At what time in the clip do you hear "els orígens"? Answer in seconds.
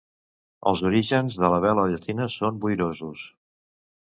0.69-1.37